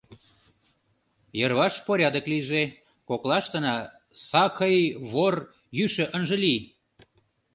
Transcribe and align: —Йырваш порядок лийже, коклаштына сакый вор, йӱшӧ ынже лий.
—Йырваш 1.39 1.73
порядок 1.87 2.25
лийже, 2.31 2.63
коклаштына 3.07 3.73
сакый 4.29 4.75
вор, 5.11 5.35
йӱшӧ 5.77 6.05
ынже 6.17 6.37
лий. 6.43 6.61